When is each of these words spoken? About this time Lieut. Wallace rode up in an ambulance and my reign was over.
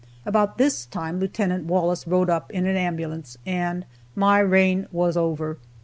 About 0.25 0.57
this 0.57 0.87
time 0.87 1.19
Lieut. 1.19 1.37
Wallace 1.65 2.07
rode 2.07 2.27
up 2.31 2.49
in 2.49 2.65
an 2.65 2.75
ambulance 2.75 3.37
and 3.45 3.85
my 4.15 4.39
reign 4.39 4.87
was 4.91 5.15
over. 5.15 5.57